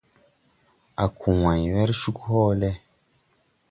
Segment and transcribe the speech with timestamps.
[1.03, 2.69] A ko wãy wer cug hoole.